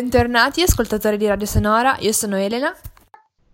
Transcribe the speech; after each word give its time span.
Bentornati 0.00 0.62
ascoltatori 0.62 1.18
di 1.18 1.26
Radio 1.26 1.44
Sonora, 1.44 1.94
io 1.98 2.12
sono 2.12 2.38
Elena. 2.38 2.74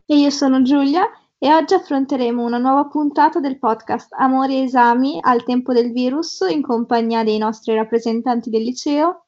E 0.06 0.16
io 0.16 0.30
sono 0.30 0.62
Giulia 0.62 1.04
e 1.36 1.52
oggi 1.52 1.74
affronteremo 1.74 2.40
una 2.40 2.58
nuova 2.58 2.84
puntata 2.84 3.40
del 3.40 3.58
podcast 3.58 4.12
Amori 4.12 4.60
e 4.60 4.62
Esami 4.62 5.18
al 5.20 5.42
tempo 5.42 5.72
del 5.72 5.90
virus 5.90 6.46
in 6.48 6.62
compagnia 6.62 7.24
dei 7.24 7.36
nostri 7.38 7.74
rappresentanti 7.74 8.48
del 8.48 8.62
liceo. 8.62 9.24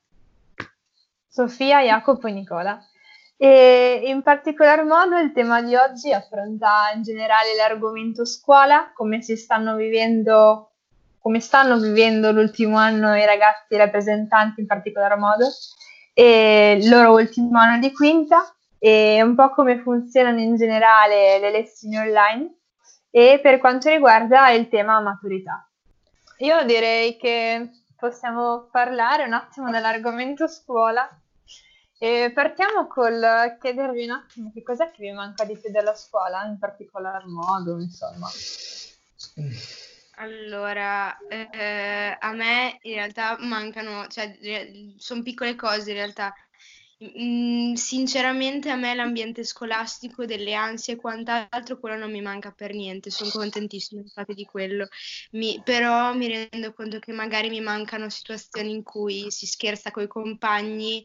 Sofia, 1.26 1.82
Jacopo 1.82 2.28
e 2.28 2.32
Nicola. 2.32 2.78
E 3.36 4.00
in 4.04 4.22
particolar 4.22 4.84
modo 4.84 5.16
il 5.18 5.32
tema 5.32 5.60
di 5.60 5.74
oggi 5.74 6.12
affronta 6.12 6.92
in 6.94 7.02
generale 7.02 7.56
l'argomento 7.56 8.24
scuola, 8.24 8.92
come 8.94 9.22
si 9.22 9.36
stanno 9.36 9.74
vivendo, 9.74 10.70
come 11.18 11.40
stanno 11.40 11.80
vivendo 11.80 12.30
l'ultimo 12.30 12.76
anno 12.76 13.16
i 13.16 13.26
ragazzi 13.26 13.76
rappresentanti 13.76 14.60
in 14.60 14.68
particolar 14.68 15.18
modo 15.18 15.46
e 16.18 16.76
il 16.80 16.88
loro 16.88 17.12
ultimo 17.12 17.60
anno 17.60 17.78
di 17.78 17.92
quinta 17.92 18.52
e 18.76 19.22
un 19.22 19.36
po' 19.36 19.50
come 19.50 19.78
funzionano 19.78 20.40
in 20.40 20.56
generale 20.56 21.38
le 21.38 21.52
lezioni 21.52 21.96
online 21.96 22.56
e 23.08 23.38
per 23.40 23.58
quanto 23.58 23.88
riguarda 23.88 24.50
il 24.50 24.68
tema 24.68 24.98
maturità. 24.98 25.70
Io 26.38 26.64
direi 26.64 27.16
che 27.16 27.70
possiamo 27.96 28.68
parlare 28.68 29.26
un 29.26 29.32
attimo 29.32 29.70
dell'argomento 29.70 30.48
scuola 30.48 31.08
e 31.96 32.32
partiamo 32.34 32.88
col 32.88 33.56
chiedervi 33.60 34.02
un 34.02 34.10
attimo 34.10 34.50
che 34.52 34.64
cos'è 34.64 34.90
che 34.90 35.02
vi 35.02 35.12
manca 35.12 35.44
di 35.44 35.56
più 35.56 35.70
della 35.70 35.94
scuola, 35.94 36.42
in 36.46 36.58
particolar 36.58 37.26
modo, 37.26 37.78
insomma. 37.78 38.26
Allora, 40.20 41.16
eh, 41.28 42.16
a 42.18 42.32
me 42.32 42.78
in 42.82 42.94
realtà 42.94 43.36
mancano, 43.40 44.08
cioè 44.08 44.36
sono 44.96 45.22
piccole 45.22 45.54
cose 45.54 45.90
in 45.90 45.96
realtà. 45.96 46.34
Mm, 47.04 47.74
sinceramente 47.74 48.70
a 48.70 48.74
me 48.76 48.94
l'ambiente 48.96 49.44
scolastico, 49.44 50.24
delle 50.26 50.54
ansie 50.54 50.94
e 50.94 50.96
quant'altro, 50.96 51.78
quello 51.78 51.96
non 51.96 52.10
mi 52.10 52.20
manca 52.20 52.50
per 52.50 52.74
niente, 52.74 53.10
sono 53.10 53.30
contentissima 53.30 54.00
infatti 54.00 54.34
di 54.34 54.44
quello. 54.44 54.88
Mi, 55.32 55.60
però 55.62 56.12
mi 56.14 56.26
rendo 56.26 56.72
conto 56.72 56.98
che 56.98 57.12
magari 57.12 57.48
mi 57.48 57.60
mancano 57.60 58.08
situazioni 58.10 58.72
in 58.72 58.82
cui 58.82 59.30
si 59.30 59.46
scherza 59.46 59.92
con 59.92 60.02
i 60.02 60.08
compagni 60.08 61.04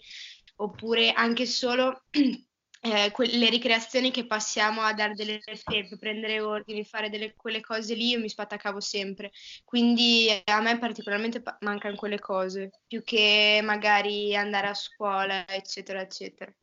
oppure 0.55 1.11
anche 1.11 1.45
solo 1.45 2.05
eh, 2.85 3.11
quelle 3.11 3.49
ricreazioni 3.49 4.11
che 4.11 4.27
passiamo 4.27 4.81
a 4.81 4.93
dare 4.93 5.13
delle 5.13 5.39
felpe, 5.39 5.97
prendere 5.97 6.41
ordini, 6.41 6.83
fare 6.83 7.09
delle, 7.09 7.33
quelle 7.33 7.61
cose 7.61 7.93
lì, 7.93 8.09
io 8.09 8.19
mi 8.19 8.27
spattacavo 8.27 8.81
sempre. 8.81 9.31
Quindi 9.63 10.27
eh, 10.27 10.43
a 10.51 10.59
me 10.59 10.77
particolarmente 10.77 11.41
pa- 11.41 11.57
mancano 11.61 11.95
quelle 11.95 12.19
cose, 12.19 12.71
più 12.85 13.01
che 13.03 13.61
magari 13.63 14.35
andare 14.35 14.67
a 14.67 14.73
scuola, 14.73 15.47
eccetera, 15.47 16.01
eccetera. 16.01 16.53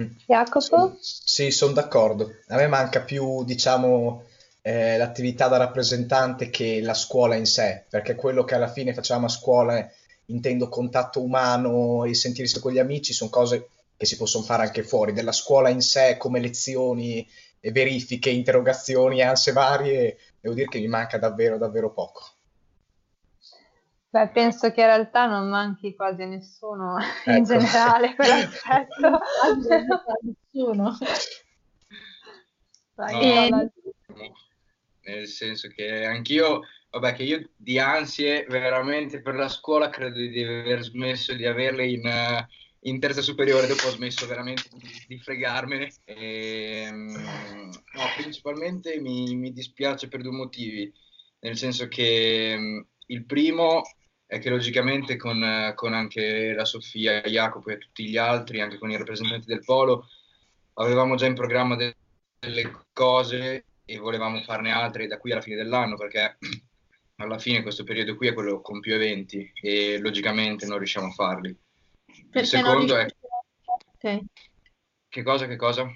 Mm. 0.00 0.06
Jacopo? 0.26 0.96
Sì, 1.00 1.52
sono 1.52 1.74
d'accordo. 1.74 2.38
A 2.48 2.56
me 2.56 2.66
manca 2.66 3.02
più, 3.02 3.44
diciamo, 3.44 4.24
eh, 4.62 4.96
l'attività 4.96 5.46
da 5.46 5.58
rappresentante 5.58 6.50
che 6.50 6.80
la 6.82 6.94
scuola 6.94 7.36
in 7.36 7.46
sé, 7.46 7.84
perché 7.88 8.16
quello 8.16 8.42
che 8.42 8.56
alla 8.56 8.72
fine 8.72 8.94
facciamo 8.94 9.26
a 9.26 9.28
scuola, 9.28 9.88
intendo 10.26 10.68
contatto 10.68 11.22
umano 11.22 12.02
e 12.04 12.14
sentirsi 12.14 12.58
con 12.58 12.72
gli 12.72 12.80
amici, 12.80 13.12
sono 13.12 13.30
cose 13.30 13.68
che 14.02 14.08
si 14.08 14.16
possono 14.16 14.42
fare 14.42 14.64
anche 14.64 14.82
fuori, 14.82 15.12
della 15.12 15.30
scuola 15.30 15.68
in 15.68 15.80
sé 15.80 16.16
come 16.16 16.40
lezioni, 16.40 17.24
verifiche, 17.60 18.30
interrogazioni, 18.30 19.22
ansie 19.22 19.52
varie, 19.52 20.18
devo 20.40 20.56
dire 20.56 20.66
che 20.66 20.80
mi 20.80 20.88
manca 20.88 21.18
davvero, 21.18 21.56
davvero 21.56 21.92
poco. 21.92 22.24
Beh, 24.08 24.30
penso 24.30 24.72
che 24.72 24.80
in 24.80 24.88
realtà 24.88 25.26
non 25.26 25.48
manchi 25.48 25.94
quasi 25.94 26.24
nessuno 26.24 26.96
ecco. 27.24 27.30
in 27.30 27.44
generale 27.44 28.16
quell'aspetto. 28.16 29.20
nessuno. 30.50 30.98
Vai, 32.94 33.50
no, 33.50 33.70
nel 35.04 35.28
senso 35.28 35.68
che 35.68 36.04
anch'io, 36.04 36.62
vabbè, 36.90 37.14
che 37.14 37.22
io 37.22 37.50
di 37.54 37.78
ansie 37.78 38.46
veramente 38.48 39.22
per 39.22 39.36
la 39.36 39.48
scuola 39.48 39.90
credo 39.90 40.18
di 40.18 40.42
aver 40.42 40.82
smesso 40.82 41.34
di 41.34 41.46
averle 41.46 41.86
in, 41.86 42.04
uh, 42.04 42.44
in 42.84 42.98
terza 42.98 43.20
superiore 43.20 43.66
dopo 43.66 43.86
ho 43.86 43.90
smesso 43.90 44.26
veramente 44.26 44.68
di, 44.72 44.88
di 45.06 45.18
fregarmene. 45.18 45.92
E, 46.04 46.84
ehm, 46.86 47.12
no, 47.12 48.02
principalmente 48.16 48.98
mi, 49.00 49.34
mi, 49.36 49.52
dispiace 49.52 50.08
per 50.08 50.22
due 50.22 50.32
motivi, 50.32 50.92
nel 51.40 51.56
senso 51.56 51.88
che 51.88 52.54
um, 52.56 52.86
il 53.06 53.24
primo 53.24 53.82
è 54.26 54.38
che 54.38 54.50
logicamente 54.50 55.16
con, 55.16 55.72
con, 55.74 55.92
anche 55.92 56.54
la 56.54 56.64
Sofia, 56.64 57.20
Jacopo 57.20 57.70
e 57.70 57.78
tutti 57.78 58.08
gli 58.08 58.16
altri, 58.16 58.60
anche 58.60 58.78
con 58.78 58.90
i 58.90 58.96
rappresentanti 58.96 59.46
del 59.46 59.62
Polo, 59.64 60.08
avevamo 60.74 61.16
già 61.16 61.26
in 61.26 61.34
programma 61.34 61.76
de- 61.76 61.96
delle 62.38 62.70
cose 62.92 63.64
e 63.84 63.98
volevamo 63.98 64.40
farne 64.42 64.70
altre 64.72 65.06
da 65.06 65.18
qui 65.18 65.32
alla 65.32 65.42
fine 65.42 65.56
dell'anno 65.56 65.96
perché 65.96 66.38
alla 67.16 67.38
fine 67.38 67.62
questo 67.62 67.84
periodo 67.84 68.16
qui 68.16 68.28
è 68.28 68.32
quello 68.32 68.60
con 68.60 68.80
più 68.80 68.94
eventi 68.94 69.52
e 69.60 69.98
logicamente 69.98 70.66
non 70.66 70.78
riusciamo 70.78 71.08
a 71.08 71.12
farli. 71.12 71.56
Il 72.32 72.46
secondo 72.46 72.96
è... 72.96 73.06
Okay. 73.96 74.24
Che 75.08 75.22
cosa, 75.22 75.46
che 75.46 75.56
cosa? 75.56 75.86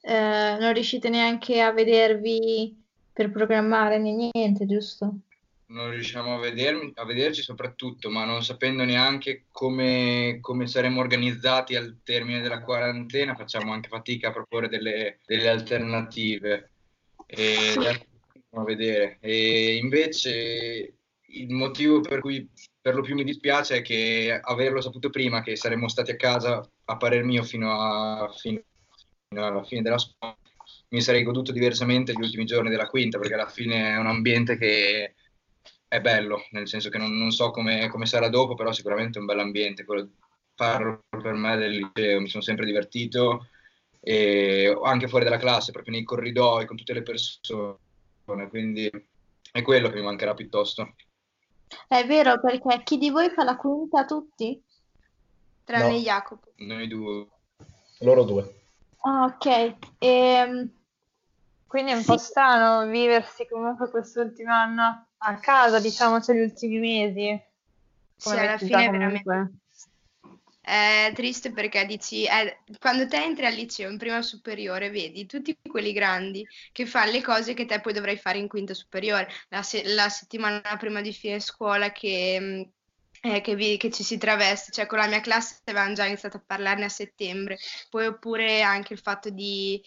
Eh, 0.00 0.56
non 0.58 0.72
riuscite 0.72 1.08
neanche 1.08 1.60
a 1.60 1.72
vedervi 1.72 2.76
per 3.12 3.30
programmare 3.30 3.98
niente, 3.98 4.66
giusto? 4.66 5.18
Non 5.66 5.90
riusciamo 5.90 6.34
a, 6.34 6.38
vedermi, 6.38 6.92
a 6.94 7.04
vederci 7.04 7.42
soprattutto, 7.42 8.10
ma 8.10 8.24
non 8.24 8.42
sapendo 8.42 8.84
neanche 8.84 9.44
come, 9.50 10.38
come, 10.40 10.66
saremo 10.66 11.00
organizzati 11.00 11.76
al 11.76 12.00
termine 12.02 12.40
della 12.40 12.62
quarantena, 12.62 13.34
facciamo 13.34 13.72
anche 13.72 13.88
fatica 13.88 14.28
a 14.28 14.32
proporre 14.32 14.68
delle, 14.68 15.20
delle 15.24 15.48
alternative. 15.48 16.70
E 17.26 17.74
a 18.54 18.64
vedere. 18.64 19.18
E 19.20 19.76
invece 19.76 20.94
il 21.26 21.50
motivo 21.50 22.00
per 22.00 22.20
cui 22.20 22.48
per 22.82 22.96
lo 22.96 23.02
più 23.02 23.14
mi 23.14 23.22
dispiace 23.22 23.80
che 23.80 24.38
averlo 24.42 24.80
saputo 24.80 25.08
prima 25.08 25.40
che 25.40 25.54
saremmo 25.54 25.88
stati 25.88 26.10
a 26.10 26.16
casa 26.16 26.68
a 26.84 26.96
parer 26.96 27.22
mio 27.22 27.44
fino, 27.44 27.70
a, 27.80 28.28
fino 28.28 28.60
alla 29.28 29.62
fine 29.62 29.82
della 29.82 29.98
scuola 29.98 30.36
mi 30.88 31.00
sarei 31.00 31.22
goduto 31.22 31.52
diversamente 31.52 32.12
gli 32.12 32.20
ultimi 32.20 32.44
giorni 32.44 32.70
della 32.70 32.88
quinta 32.88 33.18
perché 33.18 33.34
alla 33.34 33.48
fine 33.48 33.90
è 33.90 33.96
un 33.96 34.06
ambiente 34.06 34.58
che 34.58 35.14
è 35.86 36.00
bello 36.00 36.44
nel 36.50 36.66
senso 36.66 36.88
che 36.88 36.98
non, 36.98 37.16
non 37.16 37.30
so 37.30 37.50
come, 37.50 37.88
come, 37.88 38.04
sarà 38.04 38.28
dopo 38.28 38.54
però 38.54 38.72
sicuramente 38.72 39.18
è 39.18 39.20
un 39.20 39.26
bel 39.26 39.38
ambiente 39.38 39.84
quello 39.84 40.10
parlo 40.54 41.04
per 41.08 41.34
me 41.34 41.56
del 41.56 41.70
liceo 41.70 42.20
mi 42.20 42.28
sono 42.28 42.42
sempre 42.42 42.66
divertito 42.66 43.46
e 44.00 44.76
anche 44.82 45.06
fuori 45.06 45.24
dalla 45.24 45.38
classe 45.38 45.70
proprio 45.70 45.94
nei 45.94 46.02
corridoi 46.02 46.66
con 46.66 46.76
tutte 46.76 46.94
le 46.94 47.02
persone 47.02 47.78
quindi 48.48 48.90
è 49.52 49.62
quello 49.62 49.88
che 49.88 49.96
mi 49.96 50.04
mancherà 50.04 50.34
piuttosto 50.34 50.94
è 51.88 52.06
vero, 52.06 52.40
perché 52.40 52.82
chi 52.82 52.98
di 52.98 53.10
voi 53.10 53.30
fa 53.30 53.44
la 53.44 53.56
quinta 53.56 54.04
tutti? 54.04 54.62
Tranne 55.64 55.92
No. 55.92 55.98
Jacopo. 55.98 56.52
Noi 56.56 56.88
due. 56.88 57.28
Loro 58.00 58.24
due. 58.24 58.54
Ah, 59.02 59.24
ok. 59.24 59.76
Ehm, 59.98 60.70
Quindi 61.66 61.92
è 61.92 61.94
un 61.94 62.04
po' 62.04 62.18
strano 62.18 62.86
viversi 62.90 63.48
comunque 63.48 63.88
quest'ultimo 63.88 64.52
anno 64.52 65.06
a 65.16 65.38
casa, 65.38 65.80
diciamo, 65.80 66.20
cioè 66.20 66.36
gli 66.36 66.42
ultimi 66.42 66.78
mesi. 66.78 67.42
Sì, 68.16 68.28
alla 68.36 68.58
fine 68.58 68.90
veramente 68.90 69.52
è 70.62 71.10
triste 71.14 71.52
perché 71.52 71.84
dici, 71.86 72.24
eh, 72.24 72.58
quando 72.78 73.06
te 73.08 73.22
entri 73.22 73.46
al 73.46 73.54
liceo 73.54 73.90
in 73.90 73.98
prima 73.98 74.22
superiore, 74.22 74.90
vedi 74.90 75.26
tutti 75.26 75.56
quelli 75.68 75.92
grandi 75.92 76.46
che 76.72 76.86
fanno 76.86 77.10
le 77.12 77.20
cose 77.22 77.54
che 77.54 77.66
te 77.66 77.80
poi 77.80 77.92
dovrai 77.92 78.16
fare 78.16 78.38
in 78.38 78.48
quinta 78.48 78.72
superiore. 78.74 79.28
La, 79.48 79.62
se- 79.62 79.82
la 79.94 80.08
settimana 80.08 80.62
prima 80.78 81.00
di 81.00 81.12
fine 81.12 81.40
scuola 81.40 81.90
che, 81.92 82.38
mm, 82.40 82.62
eh, 83.24 83.40
che, 83.40 83.54
vi- 83.56 83.76
che 83.76 83.90
ci 83.90 84.02
si 84.04 84.18
traveste, 84.18 84.72
cioè 84.72 84.86
con 84.86 84.98
la 84.98 85.06
mia 85.06 85.20
classe 85.20 85.60
avevamo 85.64 85.94
già 85.94 86.06
iniziato 86.06 86.36
a 86.38 86.42
parlarne 86.46 86.84
a 86.84 86.88
settembre. 86.88 87.58
Poi 87.90 88.06
oppure 88.06 88.62
anche 88.62 88.92
il 88.92 88.98
fatto 89.00 89.30
di 89.30 89.82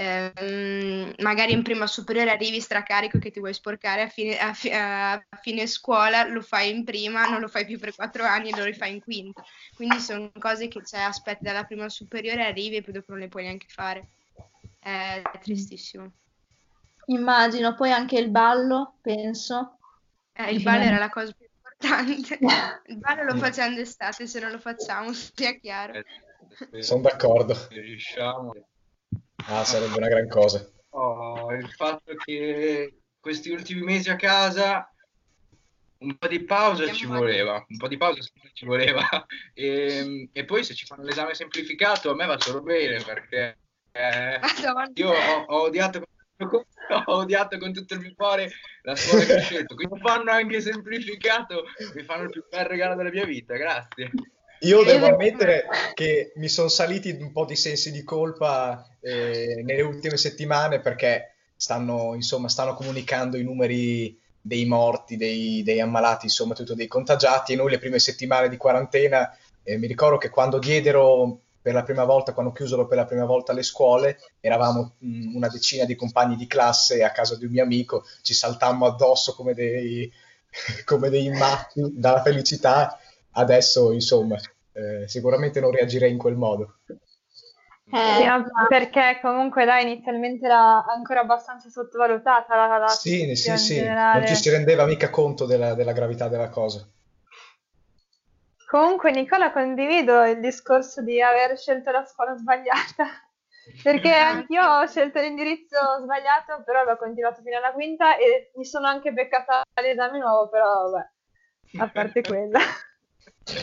ehm, 0.00 1.14
magari 1.18 1.52
in 1.52 1.62
prima 1.62 1.86
superiore 1.86 2.30
arrivi 2.30 2.60
stracarico 2.60 3.18
che 3.18 3.30
ti 3.30 3.38
vuoi 3.38 3.52
sporcare 3.52 4.02
a 4.02 4.08
fine, 4.08 4.38
a, 4.38 4.54
fi- 4.54 4.72
a 4.72 5.22
fine, 5.40 5.66
scuola, 5.66 6.26
lo 6.26 6.40
fai 6.40 6.70
in 6.70 6.84
prima, 6.84 7.28
non 7.28 7.40
lo 7.40 7.48
fai 7.48 7.66
più 7.66 7.78
per 7.78 7.94
quattro 7.94 8.24
anni 8.24 8.50
e 8.50 8.56
lo 8.56 8.64
rifai 8.64 8.92
in 8.92 9.00
quinta. 9.00 9.42
Quindi 9.74 10.00
sono 10.00 10.30
cose 10.38 10.68
che 10.68 10.82
cioè, 10.84 11.00
aspetti 11.00 11.44
dalla 11.44 11.64
prima 11.64 11.88
superiore, 11.88 12.46
arrivi 12.46 12.76
e 12.76 12.82
poi 12.82 12.94
dopo 12.94 13.12
non 13.12 13.20
le 13.20 13.28
puoi 13.28 13.44
neanche 13.44 13.66
fare. 13.68 14.08
È 14.78 15.22
tristissimo. 15.40 16.12
Immagino, 17.06 17.74
poi 17.74 17.92
anche 17.92 18.18
il 18.18 18.30
ballo, 18.30 18.98
penso. 19.02 19.78
Eh, 20.32 20.52
il 20.52 20.62
ballo 20.62 20.84
era 20.84 20.98
la 20.98 21.10
cosa 21.10 21.32
più 21.32 21.46
importante. 21.46 22.38
Il 22.90 22.98
ballo 22.98 23.24
lo 23.24 23.36
facciamo 23.36 23.74
d'estate, 23.74 24.26
se 24.26 24.40
non 24.40 24.50
lo 24.50 24.58
facciamo, 24.58 25.12
sia 25.12 25.52
chiaro. 25.58 25.94
Eh, 25.94 26.82
sono 26.82 27.02
d'accordo. 27.02 27.56
Riusciamo. 27.70 28.52
Ah, 29.46 29.64
sarebbe 29.64 29.96
una 29.96 30.08
gran 30.08 30.28
cosa. 30.28 30.68
Oh, 30.90 31.52
il 31.52 31.68
fatto 31.70 32.14
che 32.24 33.00
questi 33.20 33.50
ultimi 33.50 33.82
mesi 33.82 34.10
a 34.10 34.16
casa 34.16 34.92
un 35.98 36.16
po' 36.16 36.28
di 36.28 36.42
pausa 36.44 36.90
ci 36.92 37.06
voleva, 37.06 37.64
un 37.68 37.76
po' 37.76 37.88
di 37.88 37.96
pausa 37.96 38.20
ci 38.52 38.64
voleva. 38.64 39.02
E, 39.52 40.30
e, 40.32 40.44
poi 40.44 40.64
se 40.64 40.74
ci 40.74 40.86
fanno 40.86 41.02
l'esame 41.02 41.34
semplificato 41.34 42.10
a 42.10 42.14
me 42.14 42.24
va 42.24 42.40
solo 42.40 42.62
bene 42.62 43.02
perché 43.02 43.58
eh, 43.92 44.40
io 44.94 45.10
ho, 45.10 45.44
ho, 45.46 45.62
odiato, 45.62 46.02
ho, 46.38 47.16
odiato, 47.16 47.58
con 47.58 47.72
tutto 47.72 47.94
il 47.94 48.00
mio 48.00 48.14
cuore 48.16 48.50
la 48.82 48.96
scuola 48.96 49.24
che 49.24 49.34
ho 49.34 49.40
scelto. 49.40 49.74
Quindi 49.74 50.00
fanno 50.00 50.30
anche 50.30 50.60
semplificato, 50.60 51.64
mi 51.94 52.02
fanno 52.04 52.22
il 52.24 52.30
più 52.30 52.44
bel 52.48 52.64
regalo 52.64 52.94
della 52.94 53.10
mia 53.10 53.26
vita, 53.26 53.54
grazie. 53.56 54.10
Io 54.60 54.84
devo 54.84 55.06
ammettere 55.06 55.66
che 55.94 56.32
mi 56.36 56.48
sono 56.48 56.68
saliti 56.68 57.10
un 57.10 57.32
po' 57.32 57.46
di 57.46 57.56
sensi 57.56 57.90
di 57.90 58.04
colpa 58.04 58.86
eh, 59.00 59.62
nelle 59.64 59.80
ultime 59.80 60.18
settimane 60.18 60.80
perché 60.80 61.34
stanno, 61.56 62.14
insomma, 62.14 62.48
stanno 62.48 62.74
comunicando 62.74 63.38
i 63.38 63.42
numeri 63.42 64.18
dei 64.40 64.66
morti, 64.66 65.16
dei, 65.16 65.62
dei, 65.62 65.80
ammalati, 65.80 66.26
insomma, 66.26 66.54
tutto 66.54 66.74
dei 66.74 66.88
contagiati. 66.88 67.52
E 67.52 67.56
noi 67.56 67.70
le 67.70 67.78
prime 67.78 67.98
settimane 67.98 68.48
di 68.48 68.56
quarantena, 68.56 69.34
eh, 69.62 69.78
mi 69.78 69.86
ricordo 69.86 70.18
che 70.18 70.28
quando 70.28 70.58
diedero 70.58 71.40
per 71.62 71.74
la 71.74 71.82
prima 71.82 72.04
volta, 72.04 72.32
quando 72.32 72.52
chiusero 72.52 72.86
per 72.86 72.96
la 72.96 73.04
prima 73.04 73.24
volta 73.24 73.52
le 73.52 73.62
scuole, 73.62 74.18
eravamo 74.40 74.94
mh, 74.98 75.08
mm, 75.08 75.36
una 75.36 75.48
decina 75.48 75.84
di 75.84 75.94
compagni 75.94 76.36
di 76.36 76.46
classe 76.46 77.02
a 77.02 77.12
casa 77.12 77.36
di 77.36 77.44
un 77.44 77.52
mio 77.52 77.62
amico, 77.62 78.04
ci 78.22 78.32
saltammo 78.34 78.86
addosso 78.86 79.34
come 79.34 79.52
dei, 79.54 80.10
come 80.84 81.10
dei 81.10 81.30
matti 81.30 81.82
dalla 81.92 82.22
felicità. 82.22 82.98
Adesso, 83.32 83.92
insomma, 83.92 84.36
eh, 84.72 85.06
sicuramente 85.08 85.60
non 85.60 85.70
reagirei 85.70 86.10
in 86.10 86.18
quel 86.18 86.36
modo. 86.36 86.78
Eh, 87.92 88.44
perché 88.68 89.18
comunque 89.20 89.64
dai, 89.64 89.82
inizialmente 89.82 90.46
era 90.46 90.84
ancora 90.84 91.20
abbastanza 91.20 91.68
sottovalutata 91.68 92.54
la, 92.54 92.78
la 92.78 92.86
Sì, 92.86 93.34
sì, 93.34 93.56
sì, 93.56 93.84
non 93.84 94.24
ci 94.26 94.36
si 94.36 94.48
rendeva 94.48 94.86
mica 94.86 95.10
conto 95.10 95.44
della, 95.44 95.74
della 95.74 95.92
gravità 95.92 96.28
della 96.28 96.48
cosa. 96.48 96.86
Comunque, 98.68 99.10
Nicola, 99.10 99.50
condivido 99.50 100.24
il 100.24 100.38
discorso 100.38 101.02
di 101.02 101.20
aver 101.20 101.58
scelto 101.58 101.90
la 101.90 102.04
scuola 102.06 102.36
sbagliata, 102.36 103.06
perché 103.82 104.14
anch'io 104.14 104.62
ho 104.62 104.86
scelto 104.86 105.18
l'indirizzo 105.20 105.76
sbagliato, 106.02 106.62
però 106.64 106.84
l'ho 106.84 106.96
continuato 106.96 107.42
fino 107.42 107.56
alla 107.56 107.72
quinta 107.72 108.16
e 108.16 108.52
mi 108.54 108.64
sono 108.64 108.86
anche 108.86 109.12
beccata 109.12 109.64
l'esame 109.82 110.18
nuovo, 110.20 110.48
però 110.48 110.88
vabbè, 110.88 111.10
a 111.82 111.88
parte 111.88 112.22
quella. 112.22 112.60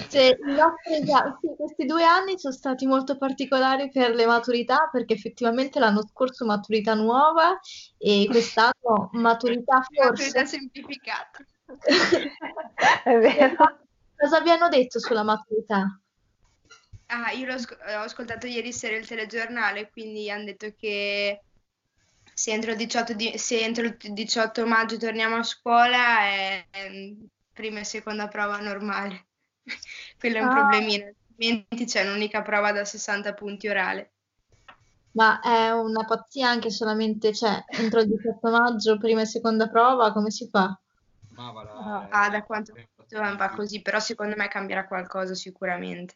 Cioè, 0.09 0.38
nostri, 0.42 1.06
sì, 1.06 1.56
questi 1.56 1.86
due 1.86 2.04
anni 2.04 2.38
sono 2.38 2.54
stati 2.54 2.86
molto 2.86 3.18
particolari 3.18 3.89
per 3.89 4.13
le 4.13 4.25
maturità 4.25 4.89
perché 4.92 5.13
effettivamente 5.13 5.80
l'anno 5.80 6.06
scorso 6.07 6.45
maturità 6.45 6.94
nuova 6.94 7.57
e 7.98 8.27
quest'anno 8.30 9.09
maturità 9.13 9.81
forse... 9.89 10.06
Maturità 10.09 10.45
semplificata. 10.45 11.45
È 13.04 13.18
vero. 13.18 13.80
Cosa 14.15 14.42
vi 14.42 14.50
hanno 14.50 14.68
detto 14.68 15.00
sulla 15.00 15.24
maturità? 15.24 16.00
Ah, 17.07 17.31
io 17.31 17.45
l'ho, 17.45 17.56
ho 17.56 18.01
ascoltato 18.01 18.48
ieri 18.48 18.74
sera 18.74 18.98
il 18.98 19.07
telegiornale, 19.07 19.89
quindi 19.89 20.30
hanno 20.30 20.45
detto 20.45 20.74
che 20.77 21.42
se 22.33 22.51
entro 22.51 22.71
il 22.71 22.77
18, 22.77 23.13
di, 23.13 23.38
se 23.38 23.62
entro 23.62 23.86
il 23.86 23.98
18 24.00 24.65
maggio 24.65 24.98
torniamo 24.98 25.38
a 25.38 25.44
scuola 25.44 26.19
è, 26.19 26.65
è 26.69 27.13
prima 27.54 27.80
e 27.80 27.83
seconda 27.83 28.27
prova 28.27 28.59
normale. 28.59 29.26
Quello 30.19 30.38
è 30.38 30.42
un 30.42 30.48
ah. 30.48 30.54
problemino, 30.54 31.14
altrimenti 31.30 31.86
c'è 31.86 32.08
un'unica 32.08 32.42
prova 32.42 32.72
da 32.72 32.86
60 32.86 33.34
punti 33.34 33.68
orale. 33.68 34.12
Ma 35.12 35.40
è 35.40 35.72
una 35.72 36.06
pazzia 36.06 36.48
anche 36.48 36.69
solamente, 36.69 37.34
cioè, 37.34 37.64
entro 37.68 38.02
il 38.02 38.08
18 38.08 38.50
maggio, 38.50 38.98
prima 38.98 39.22
e 39.22 39.25
seconda 39.25 39.68
prova, 39.68 40.12
come 40.12 40.30
si 40.30 40.48
fa? 40.48 40.80
Ma 41.30 41.52
va 41.52 41.64
là, 41.64 42.08
ah, 42.10 42.30
da 42.30 42.44
quanto 42.44 42.74
va 43.10 43.50
così, 43.50 43.81
però 43.81 44.00
secondo 44.00 44.36
me 44.36 44.48
cambierà 44.48 44.86
qualcosa 44.88 45.34
sicuramente. 45.34 46.16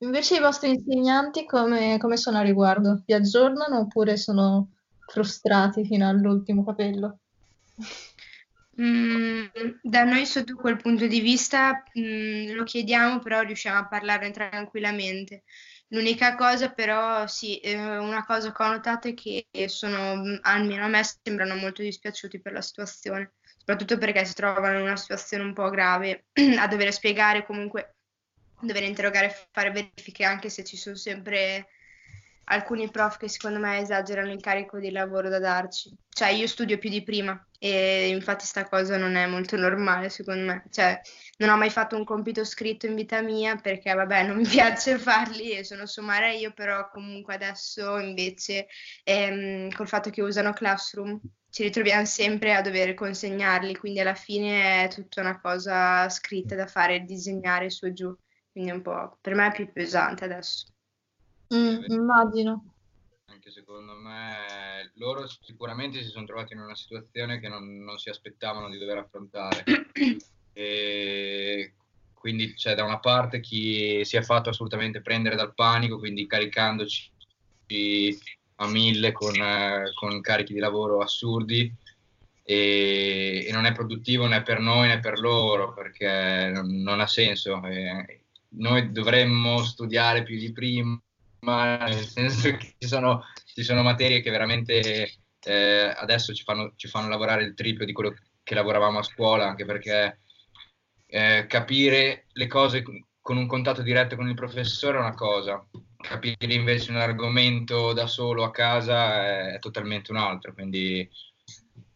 Invece 0.00 0.36
i 0.36 0.40
vostri 0.40 0.70
insegnanti 0.70 1.46
come, 1.46 1.96
come 1.98 2.18
sono 2.18 2.38
a 2.38 2.42
riguardo? 2.42 3.02
Vi 3.06 3.14
aggiornano 3.14 3.78
oppure 3.78 4.18
sono 4.18 4.72
frustrati 5.06 5.86
fino 5.86 6.06
all'ultimo 6.06 6.64
capello? 6.64 7.18
Mm, 8.80 9.46
da 9.82 10.04
noi 10.04 10.26
sotto 10.26 10.54
quel 10.54 10.76
punto 10.76 11.06
di 11.06 11.20
vista 11.20 11.82
mm, 11.98 12.50
lo 12.52 12.64
chiediamo, 12.64 13.20
però 13.20 13.40
riusciamo 13.40 13.78
a 13.78 13.86
parlarne 13.88 14.30
tranquillamente. 14.30 15.44
L'unica 15.88 16.34
cosa 16.34 16.70
però, 16.72 17.26
sì, 17.26 17.58
eh, 17.60 17.76
una 17.98 18.24
cosa 18.26 18.52
che 18.52 18.62
ho 18.62 18.68
notato 18.68 19.08
è 19.08 19.14
che 19.14 19.46
sono, 19.68 20.16
mm, 20.16 20.36
almeno 20.42 20.84
a 20.84 20.88
me, 20.88 21.02
sembrano 21.04 21.54
molto 21.56 21.80
dispiaciuti 21.82 22.40
per 22.40 22.52
la 22.52 22.60
situazione, 22.60 23.32
soprattutto 23.56 23.96
perché 23.96 24.24
si 24.26 24.34
trovano 24.34 24.78
in 24.78 24.84
una 24.84 24.96
situazione 24.96 25.44
un 25.44 25.54
po' 25.54 25.70
grave 25.70 26.26
a 26.58 26.66
dover 26.68 26.92
spiegare, 26.92 27.46
comunque 27.46 27.94
dover 28.60 28.82
interrogare 28.82 29.26
e 29.26 29.48
fare 29.52 29.70
verifiche 29.70 30.24
anche 30.24 30.50
se 30.50 30.64
ci 30.64 30.76
sono 30.76 30.96
sempre 30.96 31.68
alcuni 32.48 32.90
prof 32.90 33.16
che 33.16 33.28
secondo 33.28 33.58
me 33.58 33.78
esagerano 33.78 34.32
il 34.32 34.40
carico 34.40 34.78
di 34.78 34.90
lavoro 34.90 35.28
da 35.28 35.38
darci. 35.38 35.96
Cioè, 36.08 36.28
io 36.30 36.46
studio 36.46 36.78
più 36.78 36.90
di 36.90 37.02
prima 37.02 37.40
e 37.58 38.08
infatti 38.08 38.44
sta 38.44 38.68
cosa 38.68 38.96
non 38.96 39.16
è 39.16 39.26
molto 39.26 39.56
normale 39.56 40.08
secondo 40.08 40.44
me. 40.44 40.64
Cioè, 40.70 41.00
non 41.38 41.50
ho 41.50 41.56
mai 41.56 41.70
fatto 41.70 41.96
un 41.96 42.04
compito 42.04 42.44
scritto 42.44 42.86
in 42.86 42.94
vita 42.94 43.20
mia 43.20 43.56
perché, 43.56 43.92
vabbè, 43.92 44.26
non 44.26 44.36
mi 44.38 44.46
piace 44.46 44.98
farli 44.98 45.52
e 45.52 45.64
sono 45.64 45.86
sommaria 45.86 46.32
io, 46.32 46.52
però 46.52 46.88
comunque 46.90 47.34
adesso 47.34 47.98
invece 47.98 48.66
ehm, 49.04 49.70
col 49.70 49.88
fatto 49.88 50.10
che 50.10 50.22
usano 50.22 50.52
Classroom 50.52 51.20
ci 51.50 51.62
ritroviamo 51.62 52.04
sempre 52.04 52.54
a 52.54 52.60
dover 52.60 52.94
consegnarli, 52.94 53.76
quindi 53.76 54.00
alla 54.00 54.14
fine 54.14 54.84
è 54.84 54.88
tutta 54.88 55.20
una 55.22 55.40
cosa 55.40 56.08
scritta 56.10 56.54
da 56.54 56.66
fare, 56.66 57.00
disegnare 57.04 57.70
su 57.70 57.86
e 57.86 57.92
giù. 57.92 58.14
Quindi 58.52 58.70
un 58.70 58.82
po' 58.82 59.18
per 59.20 59.34
me 59.34 59.48
è 59.48 59.52
più 59.52 59.72
pesante 59.72 60.24
adesso. 60.24 60.75
Mm, 61.54 61.84
immagino. 61.88 62.64
Anche 63.26 63.50
secondo 63.50 63.94
me 63.94 64.90
loro 64.94 65.26
sicuramente 65.26 66.02
si 66.02 66.08
sono 66.08 66.26
trovati 66.26 66.54
in 66.54 66.60
una 66.60 66.74
situazione 66.74 67.38
che 67.38 67.48
non, 67.48 67.84
non 67.84 67.98
si 67.98 68.08
aspettavano 68.08 68.68
di 68.68 68.78
dover 68.78 68.98
affrontare. 68.98 69.64
e 70.52 71.74
quindi 72.14 72.54
c'è 72.54 72.74
da 72.74 72.84
una 72.84 72.98
parte 72.98 73.40
chi 73.40 74.04
si 74.04 74.16
è 74.16 74.22
fatto 74.22 74.48
assolutamente 74.48 75.02
prendere 75.02 75.36
dal 75.36 75.54
panico, 75.54 75.98
quindi 75.98 76.26
caricandoci 76.26 77.10
a 78.56 78.66
mille 78.68 79.12
con, 79.12 79.34
eh, 79.34 79.92
con 79.94 80.20
carichi 80.20 80.52
di 80.52 80.58
lavoro 80.58 81.00
assurdi 81.00 81.72
e, 82.42 83.44
e, 83.46 83.52
non 83.52 83.64
è 83.64 83.72
produttivo 83.72 84.26
né 84.26 84.42
per 84.42 84.60
noi 84.60 84.86
né 84.86 85.00
per 85.00 85.18
loro 85.18 85.74
perché 85.74 86.50
non, 86.54 86.80
non 86.82 87.00
ha 87.00 87.06
senso. 87.06 87.62
E 87.64 88.20
noi 88.50 88.92
dovremmo 88.92 89.62
studiare 89.64 90.22
più 90.22 90.38
di 90.38 90.52
prima, 90.52 90.98
ma 91.46 91.76
nel 91.76 92.04
senso 92.04 92.50
che 92.56 92.74
ci 92.76 92.88
sono, 92.88 93.22
ci 93.44 93.62
sono 93.62 93.82
materie 93.82 94.20
che 94.20 94.30
veramente 94.30 95.12
eh, 95.44 95.94
adesso 95.96 96.34
ci 96.34 96.42
fanno, 96.42 96.72
ci 96.74 96.88
fanno, 96.88 97.08
lavorare 97.08 97.44
il 97.44 97.54
triplo 97.54 97.84
di 97.84 97.92
quello 97.92 98.14
che 98.42 98.54
lavoravamo 98.54 98.98
a 98.98 99.04
scuola, 99.04 99.46
anche 99.46 99.64
perché 99.64 100.22
eh, 101.06 101.46
capire 101.48 102.26
le 102.32 102.46
cose 102.48 102.82
con 102.82 103.36
un 103.36 103.46
contatto 103.46 103.82
diretto 103.82 104.16
con 104.16 104.28
il 104.28 104.34
professore 104.34 104.98
è 104.98 105.00
una 105.00 105.14
cosa, 105.14 105.64
capire 105.96 106.54
invece 106.54 106.90
un 106.90 106.96
argomento 106.96 107.92
da 107.92 108.08
solo 108.08 108.42
a 108.42 108.50
casa 108.50 109.24
è, 109.24 109.54
è 109.54 109.58
totalmente 109.60 110.10
un 110.10 110.18
altro, 110.18 110.52
quindi 110.52 111.08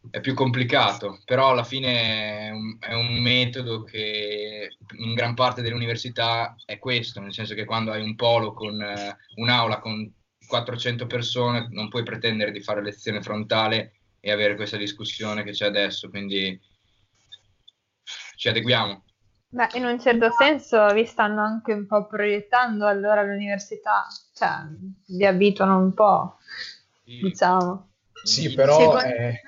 è 0.08 0.20
più 0.20 0.34
complicato, 0.34 1.20
però 1.24 1.50
alla 1.50 1.64
fine 1.64 2.46
è 2.46 2.50
un, 2.50 2.76
è 2.80 2.94
un, 2.94 3.20
metodo 3.20 3.84
che 3.84 4.76
in 4.98 5.14
gran 5.14 5.34
parte 5.34 5.60
delle 5.60 5.74
università 5.74 6.54
è 6.64 6.78
questo, 6.78 7.20
nel 7.20 7.34
senso 7.34 7.54
che 7.54 7.66
quando 7.66 7.92
hai 7.92 8.02
un 8.02 8.16
polo 8.16 8.54
con 8.54 8.74
uh, 8.74 9.40
un'aula 9.40 9.78
con 9.78 10.10
400 10.46 11.06
persone 11.06 11.68
non 11.70 11.88
puoi 11.88 12.02
pretendere 12.02 12.50
di 12.50 12.60
fare 12.60 12.82
lezione 12.82 13.20
frontale 13.20 13.92
e 14.20 14.32
avere 14.32 14.56
questa 14.56 14.78
discussione 14.78 15.44
che 15.44 15.52
c'è 15.52 15.66
adesso, 15.66 16.08
quindi 16.08 16.58
ci 18.36 18.48
adeguiamo. 18.48 19.04
Beh, 19.52 19.68
in 19.74 19.84
un 19.84 20.00
certo 20.00 20.30
senso 20.32 20.86
vi 20.92 21.04
stanno 21.04 21.42
anche 21.42 21.72
un 21.72 21.86
po' 21.86 22.06
proiettando 22.06 22.86
allora 22.86 23.20
all'università, 23.20 24.06
cioè 24.32 24.66
vi 25.08 25.26
abituano 25.26 25.78
un 25.78 25.92
po', 25.92 26.38
sì. 27.04 27.18
diciamo. 27.20 27.90
Sì, 28.22 28.54
però... 28.54 28.78
Secondo... 28.78 29.02
Eh 29.02 29.40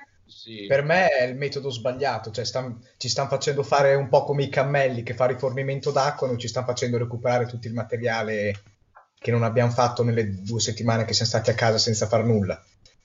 sì. 0.43 0.65
Per 0.67 0.83
me 0.83 1.07
è 1.07 1.23
il 1.23 1.37
metodo 1.37 1.69
sbagliato, 1.69 2.29
cioè 2.29 2.43
stan, 2.43 2.77
ci 2.97 3.07
stanno 3.07 3.29
facendo 3.29 3.63
fare 3.63 3.95
un 3.95 4.09
po' 4.09 4.25
come 4.25 4.43
i 4.43 4.49
cammelli 4.49 5.01
che 5.01 5.13
fa 5.13 5.25
rifornimento 5.25 5.89
d'acqua, 5.89 6.27
non 6.27 6.37
ci 6.37 6.49
stanno 6.49 6.65
facendo 6.65 6.97
recuperare 6.97 7.45
tutto 7.45 7.67
il 7.67 7.73
materiale 7.73 8.53
che 9.17 9.31
non 9.31 9.43
abbiamo 9.43 9.71
fatto 9.71 10.03
nelle 10.03 10.41
due 10.41 10.59
settimane 10.59 11.05
che 11.05 11.13
siamo 11.13 11.31
stati 11.31 11.49
a 11.49 11.53
casa 11.53 11.77
senza 11.77 12.07
far 12.07 12.25
nulla. 12.25 12.61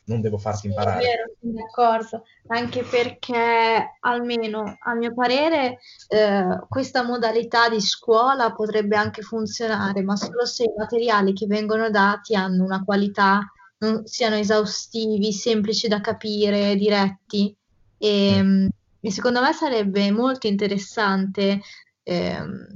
Non 0.07 0.21
devo 0.21 0.37
farti 0.37 0.67
imparare. 0.67 1.01
È 1.01 1.05
vero, 1.05 1.33
sono 1.39 1.53
d'accordo, 1.53 2.23
anche 2.49 2.83
perché 2.83 3.99
almeno 4.01 4.77
a 4.81 4.95
mio 4.95 5.15
parere 5.15 5.79
eh, 6.09 6.59
questa 6.69 7.05
modalità 7.05 7.69
di 7.69 7.81
scuola 7.81 8.53
potrebbe 8.53 8.97
anche 8.97 9.23
funzionare, 9.23 10.03
ma 10.03 10.17
solo 10.17 10.45
se 10.45 10.65
i 10.65 10.73
materiali 10.77 11.35
che 11.35 11.47
vengono 11.47 11.89
dati 11.89 12.35
hanno 12.35 12.65
una 12.65 12.83
qualità 12.83 13.53
non 13.79 14.07
siano 14.07 14.37
esaustivi, 14.37 15.33
semplici 15.33 15.89
da 15.89 16.01
capire, 16.01 16.77
diretti. 16.77 17.55
E, 17.99 18.43
mm. 18.43 18.69
E 19.01 19.13
secondo 19.13 19.41
me 19.41 19.53
sarebbe 19.53 20.11
molto 20.11 20.49
interessante, 20.49 21.61
ehm, 22.03 22.67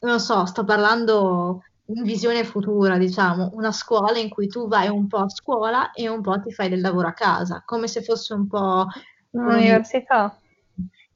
non 0.00 0.20
so, 0.20 0.46
sto 0.46 0.64
parlando 0.64 1.62
in 1.86 2.02
visione 2.02 2.44
futura, 2.44 2.96
diciamo, 2.96 3.50
una 3.52 3.70
scuola 3.70 4.18
in 4.18 4.30
cui 4.30 4.48
tu 4.48 4.68
vai 4.68 4.88
un 4.88 5.06
po' 5.06 5.18
a 5.18 5.28
scuola 5.28 5.92
e 5.92 6.08
un 6.08 6.22
po' 6.22 6.40
ti 6.40 6.50
fai 6.50 6.70
del 6.70 6.80
lavoro 6.80 7.08
a 7.08 7.12
casa, 7.12 7.62
come 7.64 7.88
se 7.88 8.02
fosse 8.02 8.32
un 8.32 8.46
po' 8.46 8.86
un'università. 9.30 10.38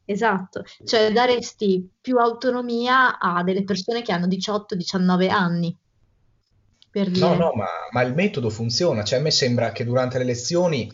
Esatto, 0.05 0.63
cioè 0.85 1.11
daresti 1.13 1.89
più 2.01 2.19
autonomia 2.19 3.19
a 3.19 3.43
delle 3.43 3.65
persone 3.65 4.03
che 4.03 4.13
hanno 4.13 4.27
18-19 4.27 5.29
anni. 5.29 5.75
Per 6.99 7.11
dire. 7.11 7.27
No, 7.27 7.35
no, 7.35 7.53
ma, 7.55 7.67
ma, 7.91 8.03
il 8.03 8.15
metodo 8.15 8.51
funziona. 8.51 9.05
Cioè, 9.05 9.21
a 9.21 9.23
me 9.23 9.31
sembra 9.31 9.71
che 9.73 9.85
durante 9.85 10.19
le 10.19 10.25
lezioni, 10.25 10.93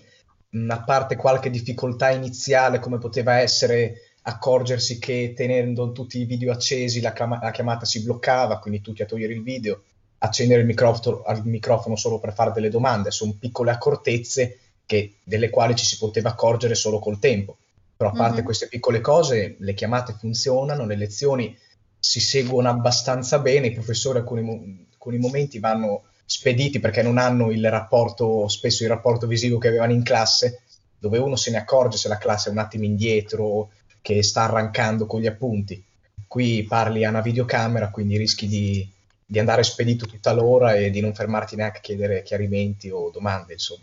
a 0.69 0.83
parte 0.83 1.17
qualche 1.17 1.51
difficoltà 1.51 2.11
iniziale, 2.11 2.79
come 2.79 2.99
poteva 2.99 3.39
essere 3.39 4.13
accorgersi 4.27 4.99
che 4.99 5.33
tenendo 5.35 5.93
tutti 5.93 6.21
i 6.21 6.25
video 6.25 6.53
accesi 6.53 7.01
la, 7.01 7.13
chiama- 7.13 7.41
la 7.43 7.51
chiamata 7.51 7.85
si 7.85 8.03
bloccava, 8.03 8.59
quindi 8.59 8.81
tutti 8.81 9.03
a 9.03 9.07
togliere 9.07 9.33
il 9.33 9.43
video, 9.43 9.83
accendere 10.19 10.61
il 10.61 10.67
microfono, 10.67 11.23
il 11.35 11.43
microfono 11.45 11.97
solo 11.97 12.19
per 12.19 12.33
fare 12.33 12.53
delle 12.53 12.71
domande, 12.71 13.11
sono 13.11 13.37
piccole 13.39 13.71
accortezze 13.71 14.59
che, 14.87 15.17
delle 15.25 15.51
quali 15.51 15.75
ci 15.75 15.85
si 15.85 15.99
poteva 15.99 16.31
accorgere 16.31 16.75
solo 16.75 16.99
col 16.99 17.19
tempo. 17.19 17.57
Però 17.97 18.11
a 18.11 18.13
parte 18.13 18.37
mm-hmm. 18.37 18.45
queste 18.45 18.69
piccole 18.69 19.01
cose, 19.01 19.57
le 19.59 19.75
chiamate 19.75 20.15
funzionano, 20.19 20.85
le 20.85 20.97
lezioni 20.97 21.57
si 21.99 22.21
seguono 22.21 22.69
abbastanza 22.69 23.39
bene, 23.39 23.69
i 23.69 23.73
professori 23.73 24.19
alcuni, 24.19 24.87
alcuni 25.05 25.19
momenti 25.19 25.59
vanno 25.59 26.05
spediti 26.25 26.81
perché 26.81 27.03
non 27.03 27.19
hanno 27.19 27.51
il 27.51 27.69
rapporto, 27.69 28.49
spesso 28.49 28.83
il 28.83 28.89
rapporto 28.89 29.27
visivo 29.27 29.59
che 29.59 29.69
avevano 29.69 29.93
in 29.93 30.03
classe, 30.03 30.63
dove 30.99 31.19
uno 31.19 31.37
se 31.37 31.51
ne 31.51 31.59
accorge 31.59 31.99
se 31.99 32.09
la 32.09 32.17
classe 32.17 32.49
è 32.49 32.53
un 32.53 32.59
attimo 32.59 32.85
indietro, 32.85 33.71
che 34.01 34.23
sta 34.23 34.43
arrancando 34.43 35.07
con 35.07 35.21
gli 35.21 35.27
appunti. 35.27 35.83
Qui 36.27 36.65
parli 36.65 37.05
a 37.05 37.11
una 37.11 37.21
videocamera, 37.21 37.91
quindi 37.91 38.17
rischi 38.17 38.47
di, 38.47 38.89
di 39.25 39.39
andare 39.39 39.63
spedito 39.63 40.07
tutta 40.07 40.33
l'ora 40.33 40.75
e 40.75 40.91
di 40.91 41.01
non 41.01 41.15
fermarti 41.15 41.57
neanche 41.57 41.79
a 41.79 41.83
chiedere 41.83 42.23
chiarimenti 42.23 42.89
o 42.91 43.11
domande, 43.11 43.53
insomma. 43.53 43.83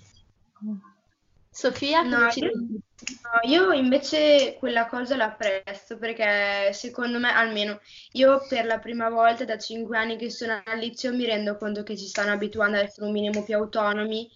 Sofia? 1.53 2.01
No, 2.01 2.29
io, 2.34 2.51
no, 2.53 3.39
io 3.43 3.72
invece 3.74 4.55
quella 4.58 4.88
cosa 4.88 5.17
la 5.17 5.25
apprezzo 5.25 5.98
perché 5.98 6.72
secondo 6.72 7.20
me, 7.20 7.29
almeno 7.29 7.79
io 8.13 8.46
per 8.48 8.65
la 8.65 8.79
prima 8.79 9.10
volta 9.10 9.43
da 9.43 9.58
cinque 9.58 9.98
anni 9.98 10.15
che 10.15 10.29
sono 10.29 10.62
al 10.63 10.79
liceo 10.79 11.13
mi 11.13 11.25
rendo 11.25 11.58
conto 11.58 11.84
che 11.84 11.98
ci 11.98 12.05
stanno 12.05 12.31
abituando 12.31 12.77
ad 12.77 12.86
essere 12.86 13.05
un 13.05 13.12
minimo 13.12 13.43
più 13.43 13.55
autonomi, 13.58 14.29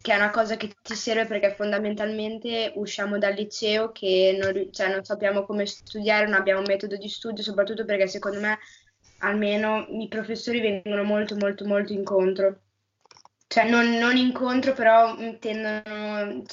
che 0.00 0.12
è 0.12 0.16
una 0.16 0.30
cosa 0.30 0.56
che 0.56 0.72
ti 0.80 0.94
serve 0.94 1.26
perché 1.26 1.54
fondamentalmente 1.56 2.72
usciamo 2.76 3.18
dal 3.18 3.34
liceo 3.34 3.90
che 3.90 4.38
non, 4.40 4.72
cioè, 4.72 4.92
non 4.92 5.02
sappiamo 5.02 5.44
come 5.44 5.66
studiare, 5.66 6.26
non 6.26 6.34
abbiamo 6.34 6.60
un 6.60 6.66
metodo 6.68 6.96
di 6.96 7.08
studio, 7.08 7.42
soprattutto 7.42 7.84
perché 7.84 8.06
secondo 8.06 8.38
me 8.38 8.58
almeno 9.22 9.86
i 9.90 10.06
professori 10.06 10.60
vengono 10.60 11.02
molto 11.02 11.34
molto 11.36 11.66
molto 11.66 11.92
incontro 11.92 12.60
cioè 13.50 13.68
non, 13.68 13.98
non, 13.98 14.16
incontro, 14.16 14.72
però 14.74 15.16
intendono, 15.18 16.44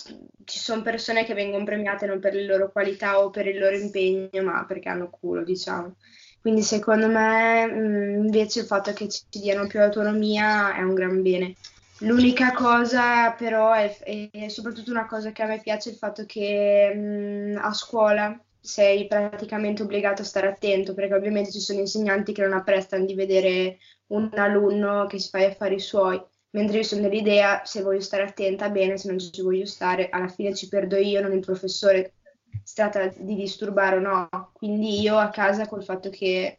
ci 0.45 0.57
sono 0.57 0.81
persone 0.81 1.25
che 1.25 1.35
vengono 1.35 1.63
premiate 1.63 2.07
non 2.07 2.19
per 2.19 2.33
le 2.33 2.43
loro 2.43 2.71
qualità 2.71 3.19
o 3.19 3.29
per 3.29 3.45
il 3.45 3.59
loro 3.59 3.77
impegno, 3.77 4.41
ma 4.41 4.65
perché 4.65 4.89
hanno 4.89 5.11
culo, 5.11 5.43
diciamo. 5.43 5.95
Quindi 6.41 6.63
secondo 6.63 7.07
me 7.07 7.67
mh, 7.67 8.23
invece 8.25 8.61
il 8.61 8.65
fatto 8.65 8.93
che 8.93 9.07
ci 9.09 9.21
diano 9.29 9.67
più 9.67 9.79
autonomia 9.79 10.73
è 10.75 10.81
un 10.81 10.95
gran 10.95 11.21
bene. 11.21 11.53
L'unica 11.99 12.51
cosa 12.53 13.29
però 13.33 13.73
è, 13.73 13.95
è, 14.31 14.47
soprattutto 14.47 14.89
una 14.89 15.05
cosa 15.05 15.31
che 15.31 15.43
a 15.43 15.45
me 15.45 15.61
piace 15.61 15.89
il 15.89 15.97
fatto 15.97 16.25
che 16.25 16.95
mh, 16.95 17.59
a 17.61 17.73
scuola 17.73 18.43
sei 18.59 19.05
praticamente 19.05 19.83
obbligato 19.83 20.23
a 20.23 20.25
stare 20.25 20.47
attento 20.47 20.95
perché 20.95 21.13
ovviamente 21.13 21.51
ci 21.51 21.59
sono 21.59 21.79
insegnanti 21.79 22.33
che 22.33 22.41
non 22.41 22.53
apprestano 22.53 23.05
di 23.05 23.13
vedere 23.13 23.77
un 24.07 24.31
alunno 24.33 25.05
che 25.05 25.19
si 25.19 25.29
fa 25.29 25.39
gli 25.39 25.43
affari 25.43 25.79
suoi 25.79 26.19
mentre 26.57 26.77
io 26.77 26.83
sono 26.83 27.01
dell'idea 27.01 27.63
se 27.65 27.83
voglio 27.83 28.01
stare 28.01 28.23
attenta 28.23 28.69
bene, 28.69 28.97
se 28.97 29.09
non 29.09 29.19
ci 29.19 29.41
voglio 29.41 29.67
stare, 29.67 30.09
alla 30.09 30.27
fine 30.27 30.55
ci 30.55 30.67
perdo 30.67 30.97
io, 30.97 31.21
non 31.21 31.31
il 31.31 31.45
professore, 31.45 32.15
si 32.63 32.73
tratta 32.73 33.07
di 33.15 33.35
disturbare 33.35 33.97
o 33.97 33.99
no. 33.99 34.49
Quindi 34.53 34.99
io 34.99 35.17
a 35.17 35.29
casa 35.29 35.67
col 35.67 35.83
fatto 35.83 36.09
che 36.09 36.57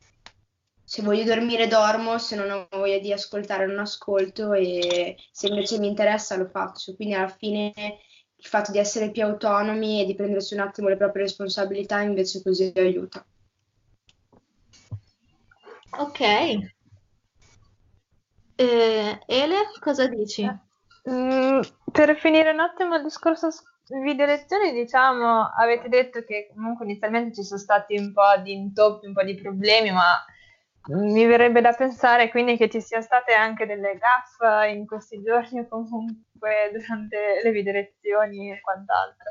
se 0.84 1.02
voglio 1.02 1.24
dormire 1.24 1.66
dormo, 1.66 2.16
se 2.18 2.36
non 2.36 2.50
ho 2.50 2.68
voglia 2.70 2.98
di 2.98 3.12
ascoltare 3.12 3.66
non 3.66 3.80
ascolto 3.80 4.52
e 4.52 5.16
se 5.32 5.48
invece 5.48 5.78
mi 5.80 5.88
interessa 5.88 6.36
lo 6.36 6.46
faccio. 6.46 6.94
Quindi 6.94 7.14
alla 7.14 7.28
fine 7.28 7.72
il 8.36 8.46
fatto 8.46 8.70
di 8.70 8.78
essere 8.78 9.10
più 9.10 9.24
autonomi 9.24 10.00
e 10.00 10.06
di 10.06 10.14
prendersi 10.14 10.54
un 10.54 10.60
attimo 10.60 10.88
le 10.88 10.96
proprie 10.96 11.24
responsabilità 11.24 12.00
invece 12.02 12.40
così 12.40 12.72
aiuta. 12.76 13.26
Ok, 15.98 16.77
eh, 18.60 19.20
Ele, 19.26 19.56
cosa 19.78 20.08
dici? 20.08 20.44
Mm, 21.08 21.60
per 21.92 22.16
finire 22.16 22.50
un 22.50 22.58
attimo 22.58 22.96
il 22.96 23.04
discorso 23.04 23.50
video 24.02 24.26
lezioni, 24.26 24.72
diciamo, 24.72 25.52
avete 25.56 25.88
detto 25.88 26.24
che 26.24 26.50
comunque 26.52 26.84
inizialmente 26.84 27.36
ci 27.36 27.44
sono 27.44 27.60
stati 27.60 27.96
un 27.96 28.12
po' 28.12 28.36
di 28.42 28.52
intoppi, 28.52 29.06
un 29.06 29.12
po' 29.12 29.22
di 29.22 29.36
problemi, 29.36 29.92
ma 29.92 30.22
mi 30.88 31.24
verrebbe 31.24 31.60
da 31.60 31.72
pensare 31.72 32.30
quindi 32.30 32.56
che 32.56 32.68
ci 32.68 32.80
siano 32.80 33.04
state 33.04 33.32
anche 33.32 33.64
delle 33.64 33.96
gaffe 33.96 34.70
in 34.70 34.86
questi 34.86 35.22
giorni 35.22 35.60
o 35.60 35.68
comunque 35.68 36.70
durante 36.72 37.40
le 37.42 37.50
video 37.52 37.72
lezioni 37.72 38.50
e 38.50 38.60
quant'altro. 38.60 39.30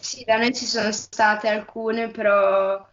Sì, 0.00 0.24
da 0.24 0.38
noi 0.38 0.54
ci 0.54 0.64
sono 0.64 0.92
state 0.92 1.48
alcune, 1.48 2.08
però 2.08 2.84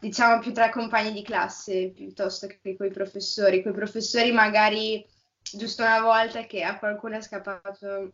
diciamo 0.00 0.40
più 0.40 0.52
tra 0.52 0.70
compagni 0.70 1.12
di 1.12 1.22
classe 1.22 1.92
piuttosto 1.94 2.46
che 2.46 2.76
con 2.76 2.86
i 2.86 2.90
professori. 2.90 3.62
Con 3.62 3.72
i 3.72 3.76
professori 3.76 4.32
magari 4.32 5.04
giusto 5.40 5.82
una 5.82 6.00
volta 6.00 6.44
che 6.44 6.62
a 6.62 6.78
qualcuno 6.78 7.16
è 7.16 7.22
scappato 7.22 8.12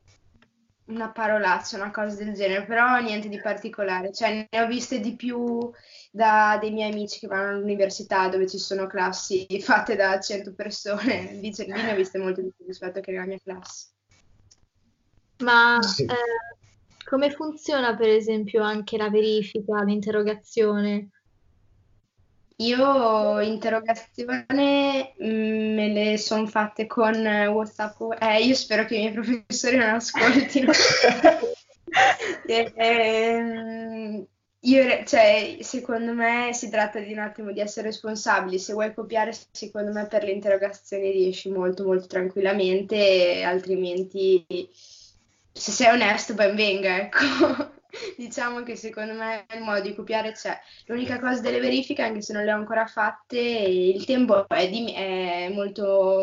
una 0.86 1.10
parolaccia, 1.10 1.76
una 1.76 1.90
cosa 1.90 2.16
del 2.16 2.34
genere, 2.34 2.66
però 2.66 2.98
niente 3.00 3.28
di 3.28 3.40
particolare. 3.40 4.12
Cioè, 4.12 4.46
ne 4.50 4.60
ho 4.60 4.66
viste 4.66 5.00
di 5.00 5.16
più 5.16 5.70
da 6.10 6.58
dei 6.60 6.72
miei 6.72 6.92
amici 6.92 7.20
che 7.20 7.26
vanno 7.26 7.56
all'università 7.56 8.28
dove 8.28 8.46
ci 8.46 8.58
sono 8.58 8.86
classi 8.86 9.46
fatte 9.60 9.96
da 9.96 10.20
100 10.20 10.54
persone. 10.54 11.32
Lì, 11.40 11.52
ne 11.66 11.92
ho 11.92 11.96
viste 11.96 12.18
molte 12.18 12.42
di 12.42 12.52
più 12.54 12.66
rispetto 12.66 13.00
che 13.00 13.12
nella 13.12 13.26
mia 13.26 13.38
classe. 13.42 13.88
Ma 15.38 15.80
sì. 15.82 16.04
eh, 16.04 17.04
come 17.04 17.30
funziona 17.30 17.96
per 17.96 18.08
esempio 18.08 18.62
anche 18.62 18.96
la 18.96 19.10
verifica, 19.10 19.82
l'interrogazione? 19.82 21.10
Io 22.56 23.40
interrogazione 23.40 25.14
mm, 25.22 25.74
me 25.74 25.88
le 25.88 26.18
sono 26.18 26.46
fatte 26.46 26.86
con 26.86 27.14
WhatsApp. 27.16 28.00
Eh, 28.20 28.44
io 28.44 28.54
spero 28.54 28.84
che 28.84 28.96
i 28.96 28.98
miei 29.00 29.12
professori 29.44 29.76
non 29.76 29.88
ascoltino. 29.88 30.70
e, 32.46 32.72
ehm, 32.76 34.26
io, 34.60 35.04
cioè, 35.04 35.58
secondo 35.60 36.12
me 36.12 36.50
si 36.52 36.70
tratta 36.70 37.00
di 37.00 37.12
un 37.12 37.18
attimo 37.18 37.50
di 37.50 37.60
essere 37.60 37.88
responsabili. 37.88 38.58
Se 38.58 38.72
vuoi 38.72 38.94
copiare, 38.94 39.36
secondo 39.50 39.92
me 39.92 40.06
per 40.06 40.22
le 40.22 40.30
interrogazioni 40.30 41.10
riesci 41.10 41.50
molto 41.50 41.84
molto 41.84 42.06
tranquillamente, 42.06 43.42
altrimenti 43.42 44.46
se 45.52 45.70
sei 45.70 45.92
onesto 45.92 46.34
ben 46.34 46.54
venga, 46.54 47.00
ecco. 47.00 47.72
diciamo 48.16 48.62
che 48.62 48.76
secondo 48.76 49.14
me 49.14 49.46
il 49.54 49.62
modo 49.62 49.80
di 49.80 49.94
copiare 49.94 50.32
c'è. 50.32 50.58
L'unica 50.86 51.18
cosa 51.18 51.40
delle 51.40 51.60
verifiche, 51.60 52.02
anche 52.02 52.22
se 52.22 52.32
non 52.32 52.44
le 52.44 52.52
ho 52.52 52.56
ancora 52.56 52.86
fatte, 52.86 53.38
il 53.38 54.04
tempo 54.04 54.46
è, 54.48 54.68
di, 54.68 54.92
è, 54.92 55.50
molto, 55.52 56.22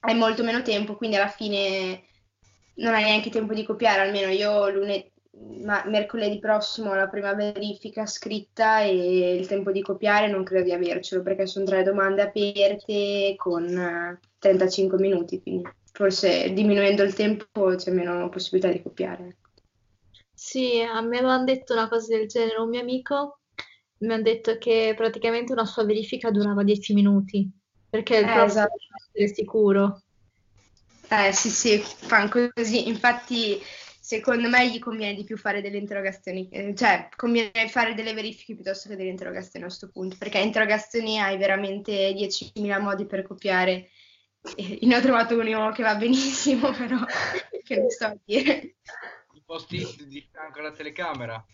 è 0.00 0.12
molto 0.14 0.42
meno 0.42 0.62
tempo, 0.62 0.96
quindi 0.96 1.16
alla 1.16 1.28
fine 1.28 2.04
non 2.76 2.94
hai 2.94 3.04
neanche 3.04 3.30
tempo 3.30 3.54
di 3.54 3.64
copiare, 3.64 4.02
almeno 4.02 4.30
io 4.30 4.70
lunedì, 4.70 5.10
ma 5.62 5.82
mercoledì 5.86 6.38
prossimo 6.38 6.90
ho 6.90 6.94
la 6.94 7.08
prima 7.08 7.34
verifica 7.34 8.04
scritta 8.04 8.80
e 8.80 9.36
il 9.36 9.46
tempo 9.46 9.70
di 9.70 9.80
copiare 9.80 10.28
non 10.28 10.44
credo 10.44 10.64
di 10.64 10.72
avercelo 10.72 11.22
perché 11.22 11.46
sono 11.46 11.64
tre 11.64 11.82
domande 11.82 12.22
aperte 12.22 13.34
con 13.36 14.18
35 14.38 14.98
minuti, 14.98 15.40
quindi 15.40 15.68
forse 15.92 16.52
diminuendo 16.52 17.02
il 17.02 17.14
tempo 17.14 17.74
c'è 17.74 17.90
meno 17.90 18.28
possibilità 18.28 18.70
di 18.70 18.82
copiare. 18.82 19.36
Sì, 20.42 20.80
a 20.80 21.02
me 21.02 21.18
avevano 21.18 21.44
detto 21.44 21.74
una 21.74 21.86
cosa 21.86 22.16
del 22.16 22.26
genere, 22.26 22.58
un 22.60 22.70
mio 22.70 22.80
amico 22.80 23.40
mi 23.98 24.14
ha 24.14 24.22
detto 24.22 24.56
che 24.56 24.94
praticamente 24.96 25.52
una 25.52 25.66
sua 25.66 25.84
verifica 25.84 26.30
durava 26.30 26.64
10 26.64 26.94
minuti, 26.94 27.46
perché 27.90 28.16
il 28.16 28.24
eh, 28.24 28.44
esatto. 28.44 28.72
essere 29.12 29.34
sicuro. 29.34 30.00
Eh 31.10 31.32
sì, 31.32 31.50
sì, 31.50 31.78
fanno 31.78 32.30
così. 32.54 32.88
Infatti, 32.88 33.60
secondo 34.00 34.48
me 34.48 34.70
gli 34.70 34.78
conviene 34.78 35.12
di 35.12 35.24
più 35.24 35.36
fare 35.36 35.60
delle 35.60 35.76
interrogazioni, 35.76 36.48
eh, 36.48 36.74
cioè 36.74 37.10
conviene 37.14 37.68
fare 37.68 37.92
delle 37.92 38.14
verifiche 38.14 38.54
piuttosto 38.54 38.88
che 38.88 38.96
delle 38.96 39.10
interrogazioni 39.10 39.66
a 39.66 39.68
questo 39.68 39.90
punto, 39.90 40.16
perché 40.18 40.38
interrogazioni 40.38 41.20
hai 41.20 41.36
veramente 41.36 42.14
10.000 42.14 42.80
modi 42.80 43.04
per 43.04 43.24
copiare. 43.24 43.90
Io 44.56 44.88
ne 44.88 44.96
ho 44.96 45.02
trovato 45.02 45.38
uno 45.38 45.70
che 45.72 45.82
va 45.82 45.96
benissimo, 45.96 46.72
però 46.72 46.96
che 47.62 47.76
non 47.76 47.90
sto 47.90 48.06
a 48.06 48.16
dire. 48.24 48.76
Post-it 49.50 50.04
di 50.04 50.24
fianco 50.30 50.60
alla 50.60 50.70
telecamera. 50.70 51.44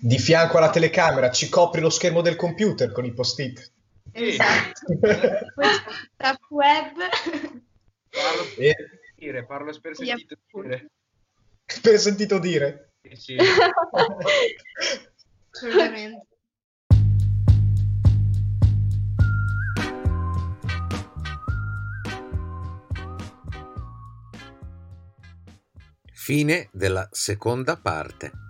Di 0.00 0.18
fianco 0.20 0.58
alla 0.58 0.70
telecamera 0.70 1.32
ci 1.32 1.48
copri 1.48 1.80
lo 1.80 1.90
schermo 1.90 2.20
del 2.20 2.36
computer 2.36 2.92
con 2.92 3.04
i 3.04 3.12
post-it. 3.12 3.72
Esatto. 4.12 4.92
Il 4.92 5.00
web. 6.50 6.94
Parlo 8.08 8.44
per 8.54 8.76
dire, 9.16 9.44
parlo 9.44 9.76
per 9.80 9.96
sentito 9.96 10.36
dire. 10.62 10.90
per 11.82 11.98
sentito 11.98 12.38
dire. 12.38 12.92
Sì. 13.14 13.34
Assolutamente. 15.50 16.26
Fine 26.24 26.70
della 26.72 27.06
seconda 27.12 27.76
parte. 27.76 28.43